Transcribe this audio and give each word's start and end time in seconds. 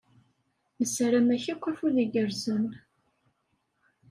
Nessaram-ak 0.79 1.45
akk 1.53 1.63
afud 1.71 1.95
igerrzen. 2.03 2.65